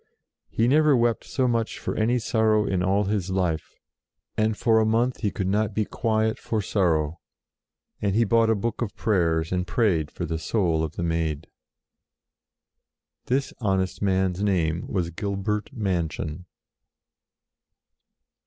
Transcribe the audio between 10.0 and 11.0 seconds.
for the soul of